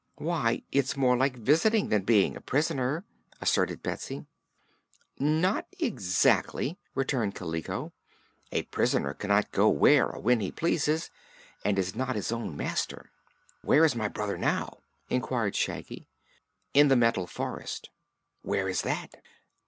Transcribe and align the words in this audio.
"Why, 0.17 0.63
it's 0.71 0.97
more 0.97 1.15
like 1.15 1.35
visiting, 1.37 1.89
than 1.89 2.01
being 2.01 2.35
a 2.35 2.41
prisoner," 2.41 3.05
asserted 3.39 3.83
Betsy. 3.83 4.25
"Not 5.19 5.67
exactly," 5.77 6.79
returned 6.95 7.35
Kaliko. 7.35 7.93
"A 8.51 8.63
prisoner 8.63 9.13
cannot 9.13 9.51
go 9.51 9.69
where 9.69 10.07
or 10.09 10.19
when 10.19 10.39
he 10.39 10.51
pleases, 10.51 11.11
and 11.63 11.77
is 11.77 11.95
not 11.95 12.15
his 12.15 12.31
own 12.31 12.57
master." 12.57 13.11
"Where 13.61 13.85
is 13.85 13.95
my 13.95 14.07
brother 14.07 14.39
now?" 14.39 14.79
inquired 15.11 15.55
Shaggy. 15.55 16.07
"In 16.73 16.87
the 16.87 16.95
Metal 16.95 17.27
Forest." 17.27 17.91
"Where 18.41 18.67
is 18.67 18.81
that?" 18.81 19.21